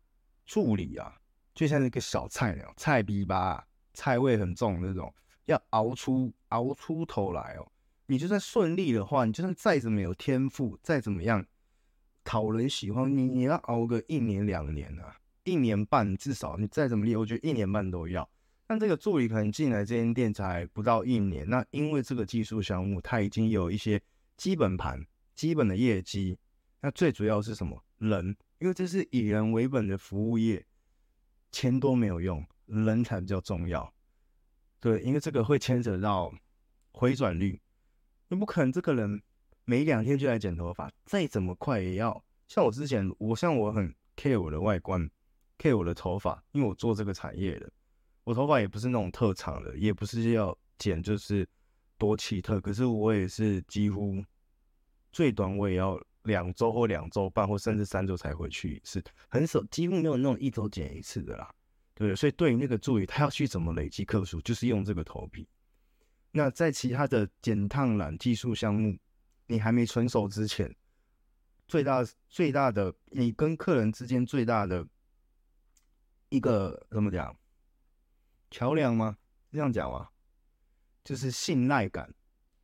[0.45, 1.19] 助理啊，
[1.55, 5.13] 就像一个小菜鸟，菜逼吧，菜味很重那种，
[5.47, 7.73] 要熬出熬出头来哦。
[8.07, 11.47] 你就算顺利的话，你就算再怎么有天赋，再怎么样
[12.23, 15.17] 讨人喜欢，你你要熬个一年两年啊。
[15.45, 18.29] 一年半至少，你再怎么厉，我觉得一年半都要。
[18.67, 24.01] 但这个助理可能进来这间店才不到一年，那因为这个技术项目，他已经有一些
[24.37, 26.39] 基本盘、基本的业绩。
[26.81, 27.85] 那最主要是什么？
[27.99, 30.65] 人，因为这是以人为本的服务业，
[31.51, 33.93] 钱多没有用，人才比较重要。
[34.81, 36.33] 对，因为这个会牵扯到
[36.93, 37.61] 回转率，
[38.29, 39.23] 你不可能这个人
[39.65, 42.25] 每两天就来剪头发，再怎么快也要。
[42.49, 45.11] 像我之前，我像我很 care 我的外观。
[45.59, 47.71] care 我的头发，因为我做这个产业的，
[48.25, 51.49] 我头发也不是那种特长的，也不是要剪就是
[51.99, 54.25] 多奇特，可是我也是几乎
[55.11, 61.53] 最短我也要两周或两周半或甚至三周才回去一次，很少，几乎没有那种一周剪一次的啦，
[61.95, 62.17] 对不对？
[62.17, 65.49] 所以对于那个助理，他要去怎么累积客数，就是用这个头皮。
[66.31, 68.97] 那在其他的剪烫染技术项目，
[69.47, 70.75] 你还没成熟之前，
[71.67, 74.87] 最大最大的你跟客人之间最大的。
[76.31, 77.37] 一个怎么讲？
[78.53, 79.17] 桥梁吗？
[79.51, 80.09] 这样讲吗？
[81.03, 82.15] 就是信赖感，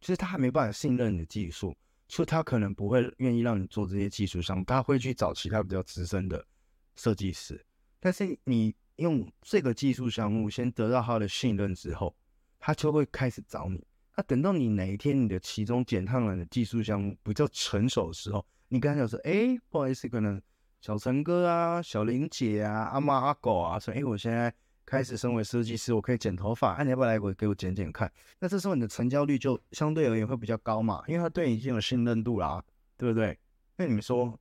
[0.01, 1.75] 就是他还没办法信任你的技术，
[2.07, 6.47] 所以他可能不会愿意让你做这些技术上，他会去找其他比较资深的
[6.95, 7.65] 设计师。
[7.99, 12.15] 但是你用这个技术项目先得到他的信任之后，
[12.61, 13.85] 他就会开始找你。
[14.17, 20.41] 那等到你哪一天你的其中减烫染的技术项目比较成熟的时候，你跟他讲说：“哎，不好意思，可能。”
[20.81, 24.55] 小陈哥啊，小林姐啊，阿妈阿狗啊，说：“哎，我现在
[24.89, 28.11] 开始身为设计师，我可以剪头发，那、啊、你要不要来我给我剪剪看？
[28.39, 32.65] 那这时候你的成交率就相对而言会比较高嘛，因为他对你已经有信任度啦，
[32.97, 33.39] 对不对？
[33.77, 34.39] 那你们说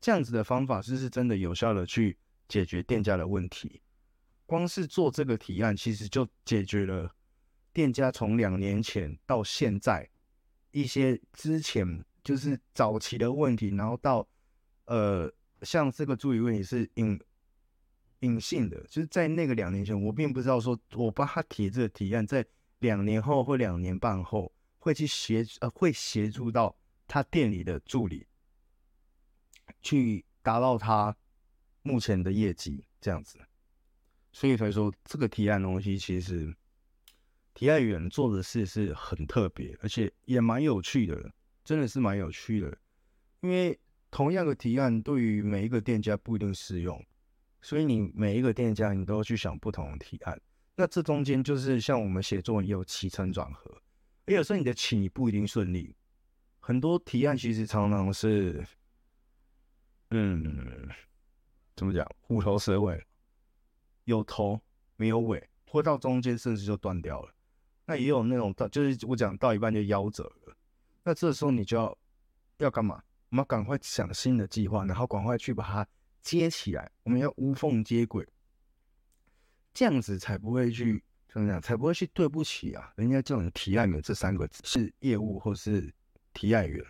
[0.00, 2.16] 这样子的方法是不是真的有效的去
[2.48, 3.82] 解决店家的问题？
[4.46, 7.14] 光是做这个提案，其实就解决了
[7.72, 10.08] 店家从两年前到现在
[10.70, 14.26] 一些之前就是早期的问题，然后到
[14.86, 15.30] 呃。”
[15.62, 17.16] 像这个助理问题是隐
[18.22, 22.44] 隐性的，就是在那个两年前，我并不知道说我帮他提这个提案，在
[22.80, 28.26] 两年后或两年半后会去协呃会协助到他店里的助理
[29.82, 31.16] 去达到他
[31.82, 33.38] 目前的业绩这样子，
[34.32, 36.52] 所以才说这个提案东西其实
[37.54, 41.32] 提案员做的事是很特别，而且也蛮有趣的，
[41.62, 42.76] 真的是蛮有趣的，
[43.40, 43.78] 因为。
[44.14, 47.02] 同样的提案对于每一个店家不一定适用，
[47.62, 50.38] 所以你每一个店家你都要去想不同的提案。
[50.74, 53.74] 那这中间就是像我们写作文也有起承转合，
[54.26, 55.96] 也有时候你的起不一定顺利。
[56.60, 58.64] 很多提案其实常常是，
[60.10, 60.88] 嗯，
[61.74, 62.06] 怎么讲？
[62.20, 63.04] 虎头蛇尾，
[64.04, 64.60] 有头
[64.96, 67.32] 没有尾，或到中间甚至就断掉了。
[67.84, 70.56] 那也有那种到就是我讲到一半就夭折了。
[71.04, 71.98] 那这时候你就要
[72.58, 73.02] 要干嘛？
[73.30, 75.86] 我们要赶快想新的计划，然后赶快去把它
[76.22, 76.90] 接起来。
[77.02, 78.26] 我们要无缝接轨，
[79.74, 82.92] 这样子才不会去怎么讲，才不会去对不起啊。
[82.96, 85.92] 人家叫你提案员这三个字是业务或是
[86.32, 86.82] 提案员。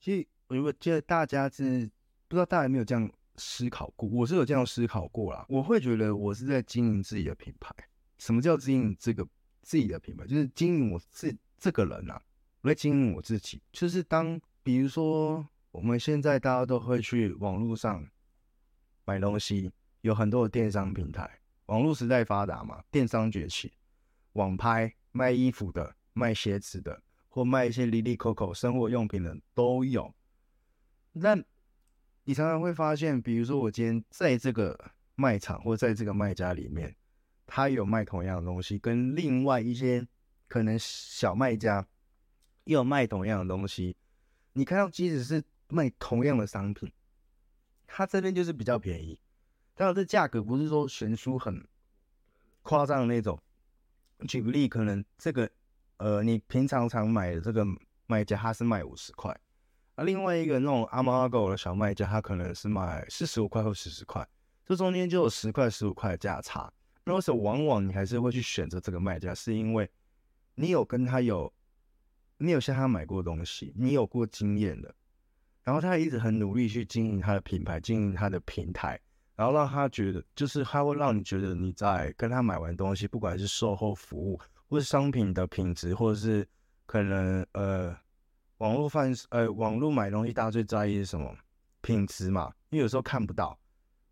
[0.00, 1.90] 其实，如果觉得大家是
[2.28, 5.46] 不知道大家有没有这样思考过，我是有这样思考过啦。
[5.48, 7.74] 我会觉得我是在经营自己的品牌。
[8.18, 9.26] 什么叫经营这个
[9.62, 10.26] 自己的品牌？
[10.26, 12.20] 就是经营我自这个人啊，
[12.60, 14.40] 我在经营我自己，就是当。
[14.66, 18.08] 比如说，我们现在大家都会去网络上
[19.04, 19.70] 买东西，
[20.00, 21.38] 有很多的电商平台。
[21.66, 23.74] 网络时代发达嘛，电商崛起，
[24.32, 30.14] 网拍卖衣服的、卖鞋子的，或卖一些哩哩抠抠生活用品的都有。
[31.20, 31.44] 但
[32.24, 36.96] 你常常会发现，比如说我今天在这个卖场或在这个卖家里面，
[37.46, 40.08] 他有卖同样的东西，跟另外一些
[40.48, 41.86] 可能小卖家
[42.64, 43.94] 又有卖同样的东西。
[44.54, 46.92] 你看到，即使是卖同样的商品，
[47.86, 49.20] 它这边就是比较便宜，
[49.74, 51.66] 当然这价格不是说悬殊很
[52.62, 53.40] 夸张的那种。
[54.26, 55.50] 举个例，可能这个
[55.98, 57.66] 呃，你平常常买的这个
[58.06, 59.30] 卖家，他是卖五十块，
[59.94, 64.26] 啊，另外一个那种阿猫阿狗的小卖家，他可能是卖四十五块或四十块，
[64.64, 66.72] 这中间就有十块、十五块的价差。
[67.04, 69.34] 那为什么往往你还是会去选择这个卖家？
[69.34, 69.90] 是因为
[70.54, 71.52] 你有跟他有，
[72.38, 74.94] 你有向他买过东西，你有过经验的，
[75.66, 78.98] 然后他一直很努力去经营他的品牌，经营他的平台。
[79.34, 86.46] 然后让他觉得，就是他会让你觉得你在跟他买完东西，不管是售后服务，或是商品的品质，或者是
[86.86, 87.94] 可能呃
[88.58, 91.36] 网络贩呃网络买东西，大家最在意是什么
[91.82, 92.50] 品质嘛？
[92.70, 93.58] 因为有时候看不到，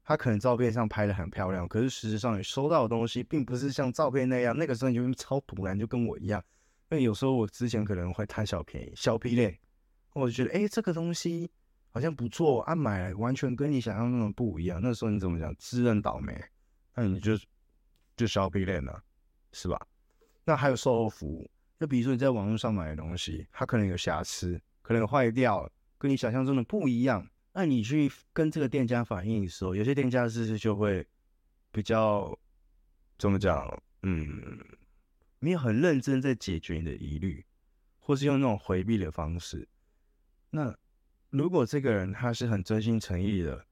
[0.05, 4.55] 他可能照片上拍得很漂亮，可是事实上你收到的东西并不是像照片那样。
[4.55, 6.43] 那个时候你就超突然，就跟我一样。
[6.91, 9.59] 因为有时候我之前可能会贪小便宜、小屁类，
[10.15, 11.51] 我就觉得哎这个东西。
[11.97, 14.81] 好像不错，啊，买来完全跟你想象那种不一样。
[14.83, 15.55] 那时候你怎么讲？
[15.61, 16.37] 自认倒霉，
[16.93, 17.39] 那你就
[18.17, 19.01] 就削皮脸了，
[19.53, 19.81] 是吧？
[20.45, 21.49] 那还有售后服务，
[21.79, 27.25] 就比如说你在网络上买的东西，它可能有瑕疵，可能坏掉，跟你想象中的不一样。
[27.53, 31.07] 那你去跟这个店家反映的时候，有些店家是不是就会
[31.71, 32.37] 比较
[33.17, 33.81] 怎么讲？
[34.03, 34.59] 嗯，
[35.39, 37.47] 没有很认真在解决你的疑虑，
[38.01, 39.69] 或是用那种回避的方式，
[40.55, 40.75] 那。
[41.31, 43.67] 如果这个人他是很真心诚意的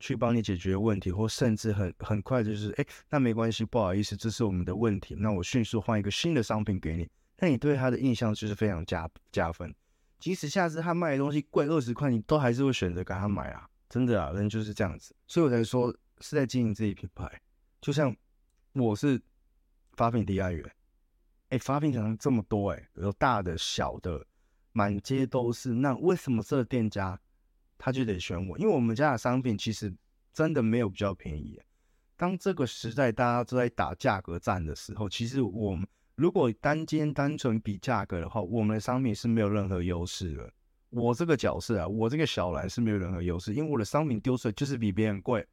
[0.00, 7.08] 去帮你解决问题，或甚至很很快就是哎，那没关系，不好意思，这是我们的问题，那我迅速换一个新的商品给你，
[7.38, 9.72] 那你对他的印象就是非常加加分。
[10.18, 17.30] 即使下次他卖的东西贵二十块，你都还是会选择给他买啊，真的啊，人就是这样子，所以我才说是在经营自己品牌。
[17.80, 18.12] 就像
[18.72, 19.22] 我是
[19.92, 20.68] 发品提案员，
[21.50, 24.26] 哎，发品厂这么多，哎，有大的小的。
[24.74, 27.18] 满街都是，那为什么这个店家
[27.78, 28.58] 他就得选我？
[28.58, 29.94] 因为我们家的商品其实
[30.32, 31.58] 真的没有比较便宜。
[32.16, 40.52] 当这个时代大家都在打价格战的时候，其实我们如果单间单纯比价格的话，我们的商品是没有任何优势的。
[40.90, 45.46] 我这个角色啊，我这个小蓝是没有任何优势，因为我的商品丢出来就是比别人贵，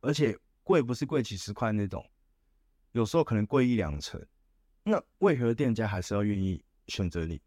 [0.00, 2.04] 而且贵不是贵几十块那种，
[2.90, 4.20] 有时候可能贵一两成。
[4.82, 7.40] 那为何店家还是要愿意选择你？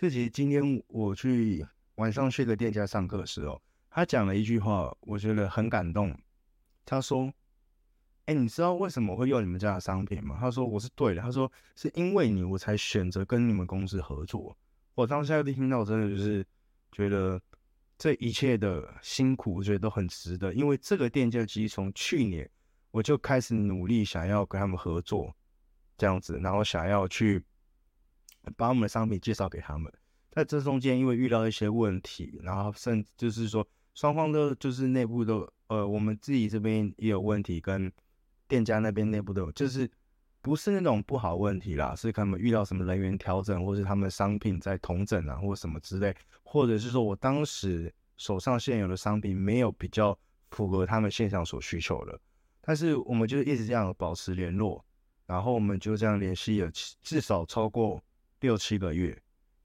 [0.00, 6.16] 这其实今天我去晚上去个店家上课的时候，他讲了一句话，我觉得很感动。
[6.86, 7.34] 他说
[8.26, 14.56] ：“哎，你知道为什么我会用你们家的商品吗？”他说：“我是对的。”他说：“是因为你，我才选择跟你们公司合作。”
[14.94, 16.46] 我当下一听到，真的就是
[16.92, 17.42] 觉得
[17.98, 20.54] 这一切的辛苦，我觉得都很值得。
[20.54, 22.48] 因为这个店家其实从去年
[22.92, 25.34] 我就开始努力，想要跟他们合作，
[25.96, 27.42] 这样子，然后想要去。
[28.56, 29.92] 把我们的商品介绍给他们，
[30.30, 37.92] 在这中间因为遇到一些问题，然后甚至就是说双方都就是内部都呃，我们自己这边也有问题，跟
[38.46, 39.90] 店家那边内部都有，就是
[40.40, 50.16] 不是那种不好问题啦，是他们遇到什么人员调整，或是他们商品在同整啊，或什么之类，或者是说我当时手上现有的商品没有比较
[50.50, 52.18] 符合他们现场所需求的，
[52.60, 54.84] 但是我们就一直这样保持联络，
[55.26, 56.70] 然后我们就这样联系了
[57.02, 58.00] 至少超过。
[58.40, 59.20] 六七个月，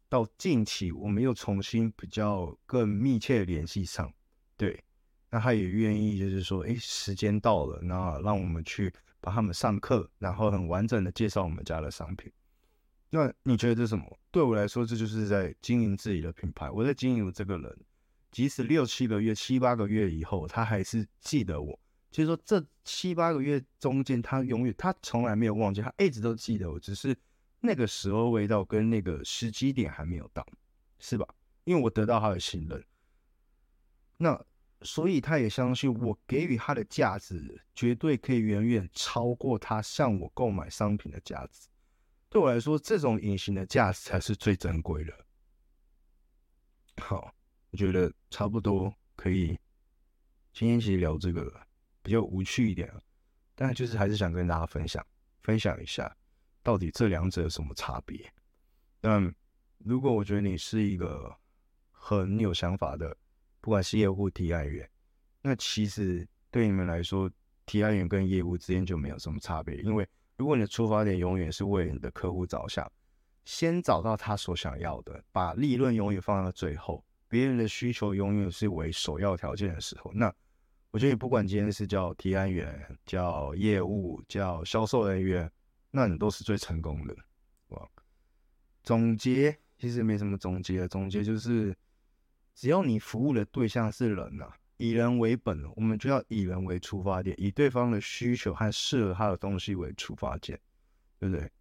[0.09, 4.11] 到近期我们又重新比较更密切联系上，
[4.57, 4.83] 对，
[5.29, 12.31] 那他也愿意就是说，哎，时间到了，那让我们去帮他们上课，然后很完整的介绍我们家的商品。
[13.11, 14.19] 那你觉得这是什么？
[14.31, 16.71] 对我来说，这就是在经营自己的品牌。
[16.71, 17.77] 我在经营这个人，
[18.31, 21.79] 即使六七个月、七八个月以后，他还是记得我。
[22.09, 27.15] 就是说，这七八个月中间，他永远，他从来没有忘记，他一直都记得我，只是。
[27.65, 30.45] 那个时候味道跟那个时机点还没有到，
[30.99, 31.25] 是吧？
[31.63, 32.85] 因为我得到他的信任，
[34.17, 34.45] 那
[34.81, 41.69] 所以他也相信我给予他的价值绝对可以远远超过他向我购买商品的价值。
[42.29, 45.25] 对我来说，这种隐形的价值才是最珍贵的。
[46.97, 47.33] 好，
[47.71, 49.57] 我觉得差不多可以。
[50.51, 51.65] 今天其实聊这个
[52.01, 52.93] 比较无趣一点，
[53.55, 55.01] 但就是还是想跟大家分享
[55.41, 56.13] 分享一下。
[56.63, 58.33] 到底这两者有什么差别？
[59.01, 59.35] 但
[59.79, 61.35] 如果我觉得你是一个
[61.91, 63.15] 很有想法的，
[63.59, 64.89] 不管是业务提案员，
[65.41, 67.29] 那其实对你们来说，
[67.65, 69.75] 提案员跟业务之间就没有什么差别。
[69.81, 70.07] 因为
[70.37, 72.89] 如果你的出发点永远是为你的客户着想，
[73.43, 80.33] 先找到他所想要的，把利润永远放到最后，别人的需求永远是为首要条件的时候，那
[80.91, 85.51] 我觉得你不管今天是叫提案员、叫业务、叫销售人员。
[85.95, 87.15] 那你都是最成功的，
[87.67, 87.87] 哇！
[88.81, 91.77] 总结其实没什么总结的，总结就是，
[92.55, 100.59] 只要你服务的对象是人呐、啊，以人为本，我们就要以人为出发点，以对方的需求和适合他的东西为出发点，
[101.19, 101.51] 对不对？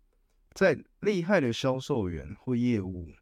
[0.55, 3.13] 在厉害的销售员或业务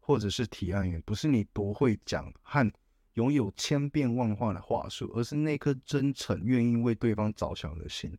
[0.00, 2.72] 或者是提案员，不是你多会讲和
[3.12, 8.18] 拥有千变万化的话术，而是那颗真诚、愿意为对方着想的心。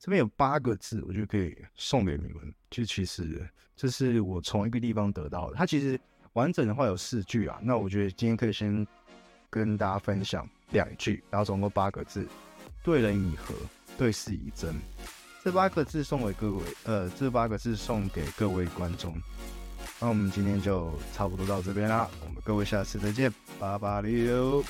[0.00, 2.54] 这边有八个字，我觉得可以送给你们。
[2.70, 3.46] 就其实
[3.76, 5.56] 这是我从一个地方得到的。
[5.56, 6.00] 它其实
[6.32, 8.86] 完整的话有四句啊，那我觉得今天可以先
[9.50, 12.26] 跟大家分享两句，然后总共八个字：
[12.82, 13.54] 对人以和，
[13.98, 14.74] 对事以真。
[15.44, 19.14] 这八个字送给各位，呃，这八个字送给各位观众。
[20.00, 24.64] 那我们今天就差不多到这边啦，我们各位下次再见，八八六。